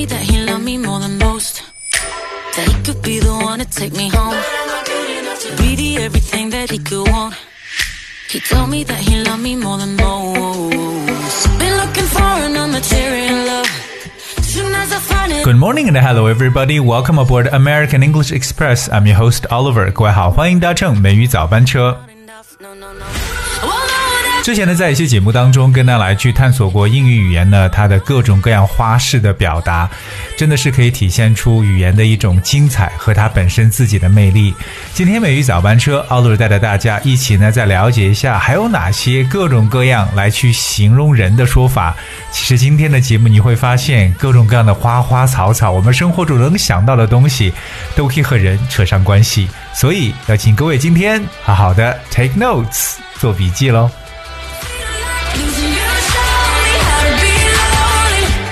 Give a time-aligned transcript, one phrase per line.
[0.00, 1.62] me that he loved me more than most.
[2.56, 4.36] That he could be the one to take me home.
[5.58, 7.34] Be the everything that he could want.
[8.28, 11.58] He told me that he loved me more than most.
[11.58, 13.70] Been looking for an unmaterial love.
[14.42, 15.44] Soon as I find it.
[15.44, 16.80] Good morning and hello everybody.
[16.80, 18.88] Welcome aboard American English Express.
[18.88, 19.90] I'm your host Oliver.
[19.92, 21.98] 各位好，欢迎搭乘美语早班车。
[22.58, 23.04] No, no, no.
[23.04, 23.29] Well, no, that
[24.43, 29.87] 之前呢，在一些节目当中跟大家来去探索过英语语言呢，它的各种各样花式的表达，
[30.35, 34.51] 真的是可以体现出语言的一种精彩和它本身自己的魅力。
[34.95, 41.95] 今天美语早班车，奥鲁带着大家一起呢，再了解一下还有哪些各种各样来去形容人的说法。
[42.31, 47.53] 其实今天的节目你会发现，各种各样的花花草草，我们生活中能想到的东西，
[47.95, 49.47] 都可以和人扯上关系。
[49.71, 53.87] 所以要请各位今天好好的 take notes，做笔记喽。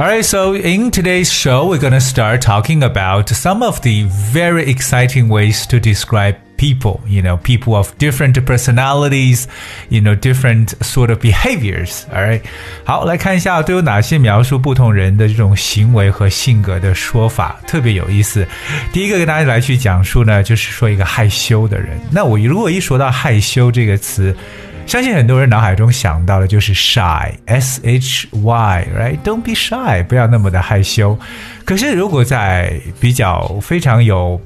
[0.00, 5.28] Alright, so in today's show, we're gonna start talking about some of the very exciting
[5.28, 7.00] ways to describe people.
[7.06, 9.48] You know, people of different personalities,
[9.88, 12.04] you know, different sort of behaviors.
[12.12, 12.42] Alright，
[12.84, 18.46] 好，来看一下都有哪些描述不同人的这种行为和性格的说法，特别有意思。
[18.92, 21.98] 第一个跟大家来去讲述呢，就是说一个害羞的人。
[22.10, 24.36] 那我如果一说到害羞这个词，
[24.85, 31.17] 相信很多人脑海中想到的就是 shy，s h y，right？Don't be shy，不要那么的害羞。
[31.65, 34.39] 可是如果在比较非常有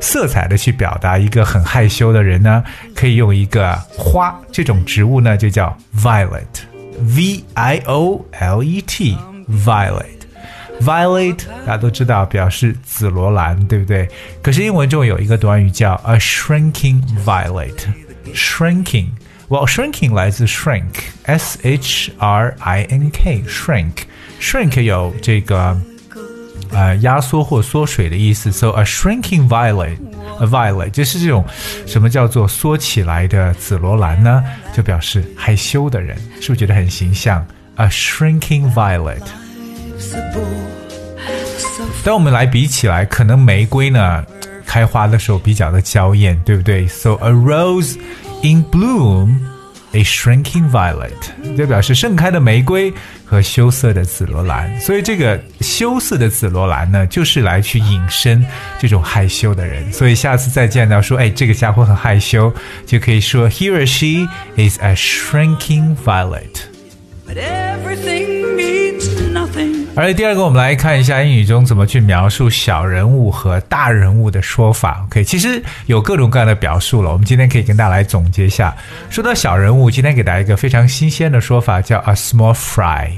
[0.00, 10.06] 色彩的去表达一个很害羞的人呢，可以用一个花这种植物呢，就叫 violet，v i o l e t，violet。
[10.80, 14.08] Violet，大家都知道表示紫罗兰，对不对？
[14.42, 19.06] 可是英文中有一个短语叫 a shrinking violet，shrinking。
[19.51, 25.79] Well, shrinking 来自 shrink，s h r i n k，shrink，shrink 有这个
[26.71, 28.51] 呃压缩或缩水的意思。
[28.51, 31.45] So a shrinking violet，a violet 就是这种
[31.85, 34.43] 什么叫做缩起来的紫罗兰呢？
[34.75, 37.47] 就表示害羞的人，是不是觉得很形象？
[37.75, 39.23] A shrinking violet。
[42.03, 44.25] 当我们来比起来，可能玫瑰呢
[44.65, 46.85] 开花的时候比较的娇艳，对不对？
[46.87, 47.97] So a rose
[48.43, 49.39] in bloom,
[49.93, 52.93] a shrinking violet，就表示盛开的玫瑰
[53.25, 54.79] 和羞涩的紫罗兰。
[54.79, 58.45] 所以这个羞涩的紫罗兰呢，就是来去引申
[58.77, 59.91] 这种害羞的人。
[59.91, 62.53] 所以下次再见到说，哎，这个家伙很害羞，
[62.85, 64.27] 就可以说 he or she
[64.57, 66.67] is a shrinking violet。
[67.25, 68.70] But everything means nothing.
[69.94, 75.04] 而第二个，我们来看一下英语中怎么去描述小人物和大人物的说法。
[75.04, 77.12] OK，其实有各种各样的表述了。
[77.12, 78.74] 我们今天可以跟大家来总结一下。
[79.10, 83.10] 说到小人物，今天给大家一个非常新鲜的说法，叫 a small fry。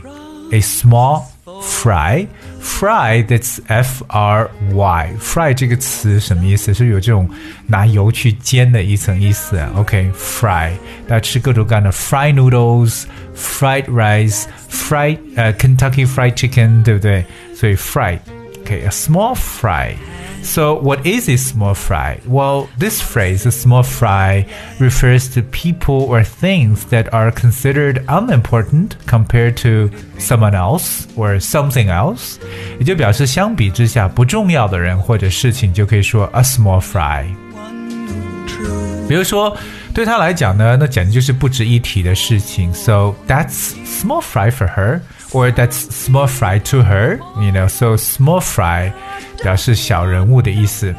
[0.50, 1.22] a small
[1.53, 6.73] fry。fry that's f r y fry 这个词什么意思？
[6.73, 7.29] 是有这种
[7.67, 9.59] 拿油去煎的一层意思。
[9.75, 10.71] OK，fry，、
[11.07, 17.25] 大家吃各种各样的 fried noodles、fried rice、fried 呃、Kentucky Fried Chicken，对不对？
[17.55, 19.93] 所以 fried。Okay, a small fry.
[20.43, 22.19] So, what is a small fry?
[22.25, 24.45] Well, this phrase, a small fry,
[24.79, 31.89] refers to people or things that are considered unimportant compared to someone else or something
[31.89, 32.37] else.
[32.79, 37.25] 也就表示相比之下不重要的人或者事情，就可以说 a small fry。
[39.07, 39.55] 比如说，
[39.93, 42.73] 对他来讲呢，那简直就是不值一提的事情。
[42.73, 45.01] So that's small fry for her,
[45.31, 47.17] or that's small fry to her.
[47.41, 48.91] You know, so small fry
[49.43, 50.93] 表示小人物的意思。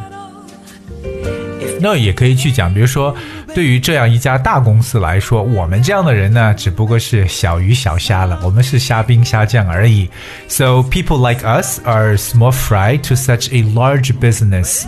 [1.82, 3.14] 那也可以去讲，比如说，
[3.54, 10.06] 对于这样一家大公司来说，我们这样的人呢，只不过是小鱼小虾了，我们是虾兵虾将而已。
[10.46, 14.84] So people like us are small fry to such a large business.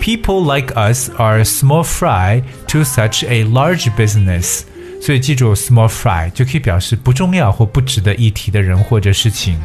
[0.00, 4.62] People like us are small fry to such a large business.
[5.02, 9.58] 所以记住 small fry 就可以表示不重要或不值得一提的人或者事情。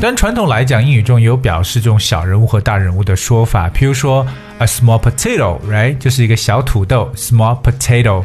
[0.00, 4.24] 但传统来讲，英语中有表示这种小人物和大人物的说法，譬如说
[4.58, 8.22] a small potato，right，就是一个小土豆，small potato。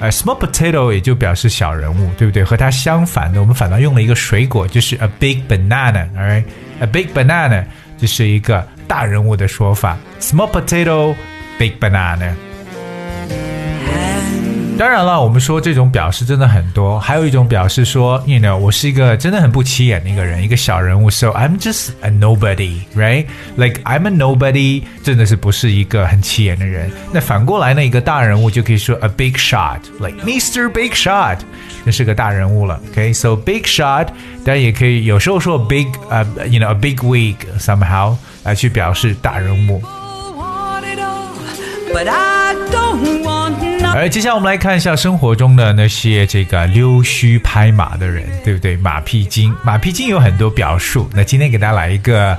[0.00, 2.44] 呃，small potato 也就表示小人物，对不对？
[2.44, 7.64] 和它相反的，我们反倒用了一个水果，就是 a big banana，right？a big banana
[7.96, 12.34] 就是一个大人物的说法，small potato，big banana。
[14.73, 26.89] And 当然了，我们说这种表示真的很多，还有一种表示说，you know，我是一个真的很不起眼的一个人，一个小人物，so I'm just a nobody，right？Like I'm a nobody，真的是不是一个很起眼的人。
[27.11, 30.69] 那反过来呢，一个大人物就可以说 a big shot，like Mr.
[30.69, 31.39] Big Shot，
[31.83, 32.79] 这是个大人物了。
[32.91, 34.07] OK，so、big shot，
[34.45, 39.81] 当然也可以有时候说 big，呃、uh,，you know，a big wig somehow 来去表示大人物。
[40.37, 41.35] want it all,
[41.93, 43.32] but I don't want nothing.
[43.96, 48.76] 而接下来我们来看一下生活中的那些这个溜须拍马的人，对不对？
[48.76, 51.08] 马屁精，马屁精有很多表述。
[51.14, 52.36] 那今天给大家来一个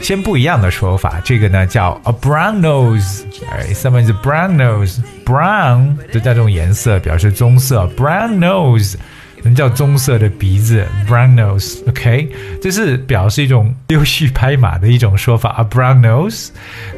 [0.00, 3.22] 先不一样的说法，这个呢叫 a brown nose。
[3.50, 8.96] 哎，someone is a brown nose，brown 就带这种颜色表示棕色，brown nose。
[9.45, 10.85] 什么叫棕色的鼻子？
[11.07, 12.29] brown nose，OK，、
[12.61, 15.49] 这是表示一种溜须拍马的一种说法。
[15.57, 16.49] a brown nose，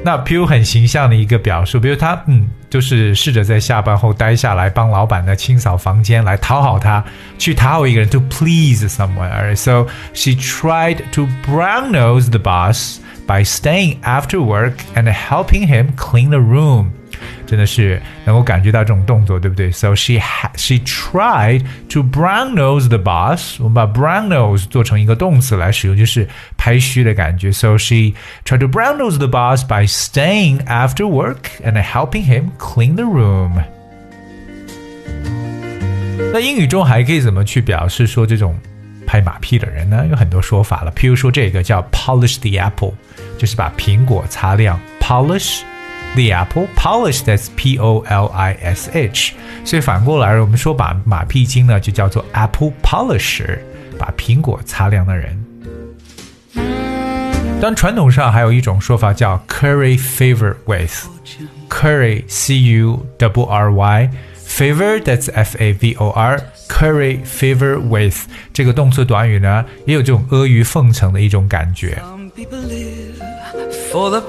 [0.03, 7.01] 那譬如很形象的一个表述，比如他嗯，就是试着在下班后待下来，帮老板呢清扫房间，来讨好他，
[7.39, 15.09] 去讨好一个人，to please someone。Alright, so she tried to brown nose the boss by staying after work and
[15.09, 16.87] helping him clean the room.
[17.45, 19.71] 真的是能够感觉到这种动作，对不对？
[19.71, 23.57] So she ha she tried to brown nose the boss。
[23.59, 26.27] 我们把 brown nose 做成一个动词来使用，就是
[26.57, 27.51] 拍虚的感觉。
[27.51, 28.13] So she
[28.45, 33.03] tried to brown nose the boss by staying after work and helping him clean the
[33.03, 33.63] room。
[36.33, 38.57] 那英语中还可以怎么去表示说这种
[39.05, 40.03] 拍马屁的人呢？
[40.09, 40.91] 有很多说法了。
[40.93, 42.93] 譬如说这个叫 polish the apple，
[43.37, 44.79] 就是把苹果擦亮。
[44.99, 45.59] polish
[46.15, 49.33] the apple polish that's p o l i s h，
[49.65, 53.59] 所以反过来我们说把马屁精呢就叫做 apple polisher，
[53.97, 55.43] 把苹果擦亮的人。
[57.61, 66.39] 当传统上还有一种说法叫 curry favor with，curry c u w r y。Favor that's F A V O R
[66.69, 71.97] curry favor with 这个动词短语呢，也有这种阿谀奉承的一种感觉。
[73.91, 74.21] Some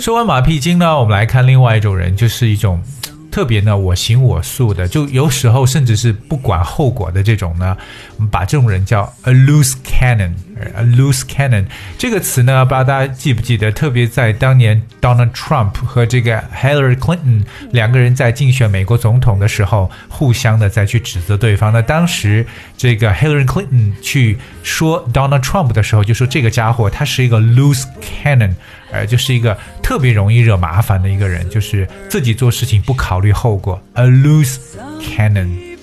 [0.00, 2.82] 说完马屁精呢，我们来看另外一种人，就是一种
[3.30, 7.76] 特别呢我行我素的，就有时候甚至是不管后果的这种呢，
[8.16, 10.32] 我们把这种人叫 a loose cannon。
[10.74, 11.64] A loose cannon
[11.98, 13.72] 这个词呢，不知道大家记不记得？
[13.72, 17.42] 特别在当年 Donald Trump 和这个 Hillary Clinton
[17.72, 21.72] 两个人在竞选美国总统的时候，互相的再去指责对方。
[21.72, 22.46] 那当时
[22.76, 28.54] 这个 Hillary Clinton 去说 Donald Trump 的时候，就说这个家伙他是一个 loose cannon。
[28.92, 34.56] 呃，就是一个特别容易惹麻烦的一个人，就是自己做事情不考虑后果，a loose
[35.00, 35.73] cannon。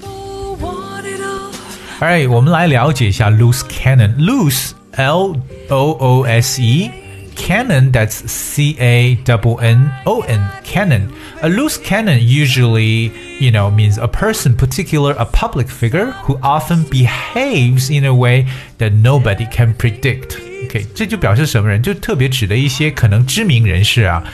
[2.01, 2.07] People want it all.
[2.09, 5.37] Alright，我们来了解一下 loose cannon。loose L
[5.69, 6.91] O O S E
[7.37, 11.09] cannon that's C A W N O N cannon.
[11.43, 16.85] A loose cannon usually, you know, means a person, particular a public figure who often
[16.85, 18.47] behaves in a way
[18.79, 20.37] that nobody can predict.
[20.65, 21.83] OK，这就表示什么人？
[21.83, 24.25] 就特别指的一些可能知名人士啊，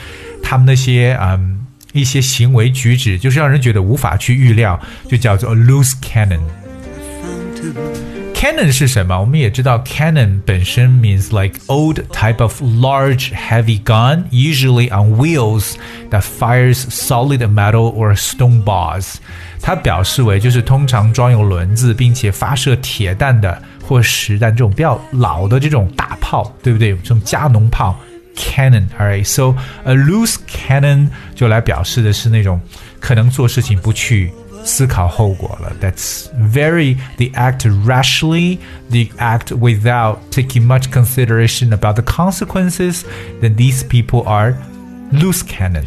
[0.41, 1.59] 他们那些嗯
[1.91, 4.79] 一些行为举止，就是让人觉得无法去预料，
[5.09, 6.39] 就叫做 a loose cannon。
[8.34, 9.18] Cannon 是什么？
[9.20, 15.72] 我们也知道，Cannon 本身 means like old type of large heavy gun, usually on wheels
[16.10, 19.14] that fires solid metal or stone bars。
[19.60, 26.92] 它表示为就是通常装有轮子，并且发射铁弹的或实弹这种比较老的这种大炮，对不对？
[26.98, 27.98] 这种加农炮。
[28.36, 29.24] Cannon, alright.
[29.24, 32.60] So a loose cannon 就来表示的是那种
[33.00, 34.32] 可能做事情不去
[34.67, 35.73] 思考后果了。
[35.79, 38.59] That's very the act rashly,
[38.89, 43.03] the act without taking much consideration about the consequences.
[43.41, 44.55] Then these people are
[45.11, 45.85] loose cannon.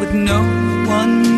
[0.00, 0.40] With no
[0.86, 1.37] one who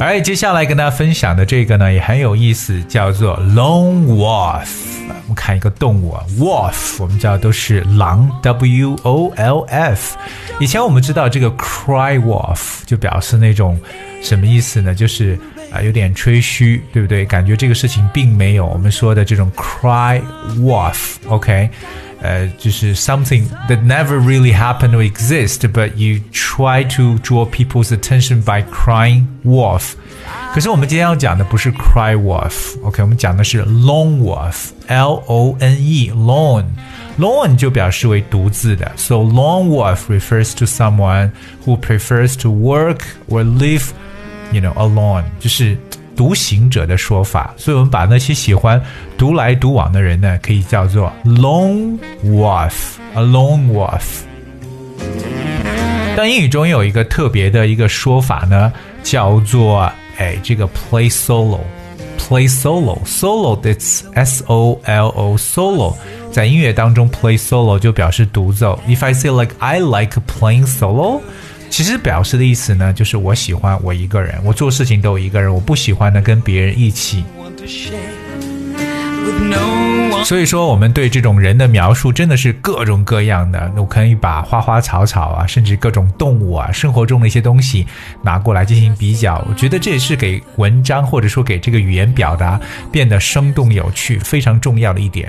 [0.00, 4.68] 而接下来跟大家分享的这个呢也很有意思，叫做 lone wolf。
[5.06, 10.16] 我们看一个动物啊，wolf，我们知道都是狼，W O L F。
[10.60, 13.80] 以前我们知道这个 cry wolf 就表示那种
[14.22, 14.94] 什么意思呢？
[14.94, 15.38] 就是
[15.72, 17.24] 啊、有点吹嘘，对不对？
[17.24, 20.20] 感觉这个事情并没有我们说的这种 cry
[20.58, 21.68] wolf，OK？、
[22.23, 28.63] 呃，就是 something that never really happened or exist, but you try to draw people's attention by
[28.71, 29.93] crying wolf.
[30.53, 41.31] 可是我们今天要讲的不是 cry wolf，OK？、我们讲的是 lone wolf，L O N E，lone。Lone 就表示为独自的，so lone wolf refers to someone
[41.65, 43.89] who prefers to work or live,
[44.53, 45.77] you know, alone，就是
[46.16, 47.54] 独行者的说法。
[47.56, 48.80] 所以我们把那些喜欢
[49.18, 54.22] 独来独往的人呢，可以叫做 lone wolf，a lone wolf。
[56.16, 61.60] 但英语中有一个特别的一个说法呢，叫做哎这个 play solo。
[62.16, 65.94] play solo solo it's s o l o solo
[66.32, 68.80] 在音乐当中 play solo 就表示独奏。
[68.88, 71.20] If I say like I like playing solo，
[71.74, 77.24] 其实表示的意思呢，就是我喜欢我一个人，我做事情都一个人，我不喜欢呢跟别人一起。
[80.24, 83.72] 所以说，我们对这种人的描述真的是各种各样的。
[83.76, 87.84] 我可以把花花草草啊，甚至各种动物啊，生活中的一些东西
[88.22, 89.44] 拿过来进行比较。
[89.50, 92.60] 我觉得这也是给文章或者说给这个语言表达
[92.92, 95.28] 变得生动有趣非常重要的一点。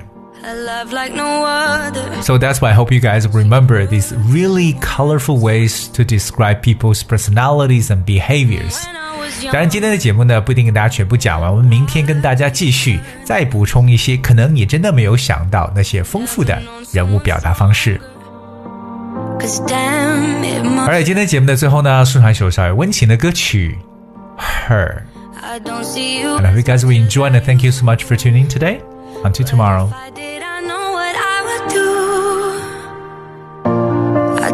[2.22, 7.02] So that's why I hope you guys remember these really colorful ways to describe people's
[7.02, 8.80] personalities and behaviors.
[9.52, 16.58] 当然，今天的节目呢不一定跟大家全部讲完，我们明天跟大家继续再补充一些可能你真的没有想到那些丰富的
[16.90, 18.00] 人物表达方式。
[20.86, 23.78] 而且今天节目的最后呢，送上一首稍微温情的歌曲《
[24.68, 28.80] Her》。And I hope you guys will enjoy and thank you so much for tuning today.
[29.22, 29.90] Until tomorrow.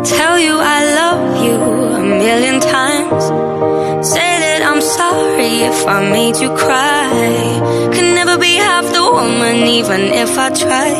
[0.03, 1.55] Tell you I love you
[2.01, 3.23] a million times.
[4.07, 7.09] Say that I'm sorry if I made you cry.
[7.93, 10.91] Can never be half the woman, even if I try.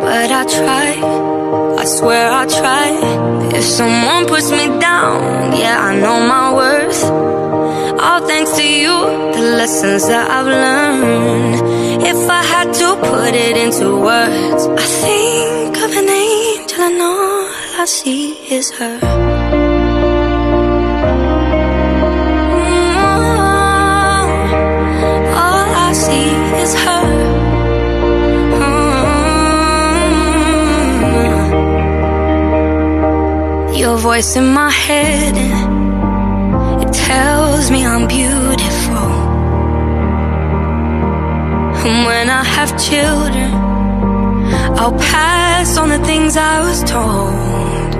[0.00, 0.88] But I try,
[1.82, 2.88] I swear I try.
[3.58, 7.02] If someone puts me down, yeah, I know my worth.
[8.00, 8.96] All thanks to you,
[9.36, 12.02] the lessons that I've learned.
[12.02, 16.42] If I had to put it into words, I think of an angel
[16.84, 17.31] I know
[17.82, 18.98] I see is her.
[19.00, 19.18] Mm,
[25.42, 26.30] all I see
[26.62, 27.06] is her.
[33.62, 33.78] Mm.
[33.80, 35.34] Your voice in my head,
[36.84, 39.10] it tells me I'm beautiful.
[41.84, 43.71] And when I have children,
[44.82, 47.90] I'll pass on the things I was told.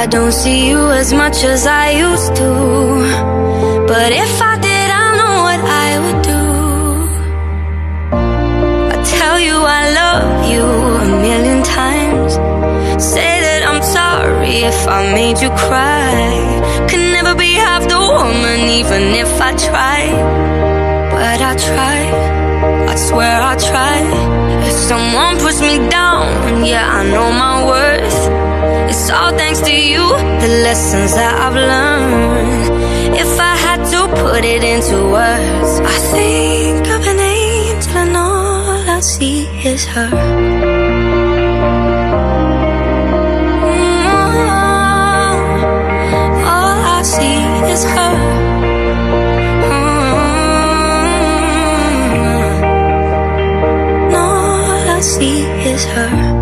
[0.00, 2.52] I don't see you as much as I used to.
[3.86, 6.42] But if I did, I know what I would do.
[8.94, 10.64] I tell you I love you
[11.04, 12.32] a million times.
[13.12, 16.32] Say that I'm sorry if I made you cry.
[16.88, 20.00] Can never be half the woman, even if I try.
[21.12, 22.00] But I try,
[22.92, 23.98] I swear I try.
[24.68, 28.20] If someone puts me down, yeah, I know my worth.
[28.90, 30.04] It's all thanks to you,
[30.44, 33.16] the lessons that I've learned.
[33.16, 38.90] If I had to put it into words, I think of an angel and all
[38.96, 40.10] I see is her.
[46.12, 47.40] Mm, all I see
[47.72, 48.31] is her.
[55.02, 56.41] I see is her.